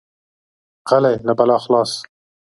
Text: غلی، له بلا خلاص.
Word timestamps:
غلی، 0.89 1.15
له 1.27 1.33
بلا 1.39 1.57
خلاص. 1.63 1.91